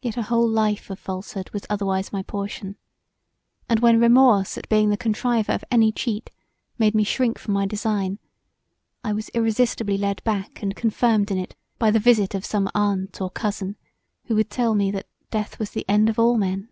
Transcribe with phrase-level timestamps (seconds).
[0.00, 2.76] Yet a whole life of falsehood was otherwise my portion:
[3.68, 6.30] and when remorse at being the contriver of any cheat
[6.78, 8.20] made me shrink from my design
[9.02, 13.20] I was irresistably led back and confirmed in it by the visit of some aunt
[13.20, 13.74] or cousin,
[14.26, 16.68] who would tell me that death was the end of all men.